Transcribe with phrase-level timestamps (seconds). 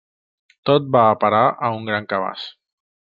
[0.69, 2.49] Tot va a parar a un gran cabàs.